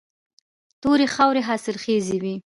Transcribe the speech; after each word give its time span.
تورې 0.81 1.07
خاورې 1.15 1.41
حاصلخیزې 1.47 2.17
وي. 2.23 2.35